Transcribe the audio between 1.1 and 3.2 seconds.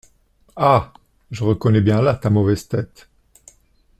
je reconnais bien là ta mauvaise tête!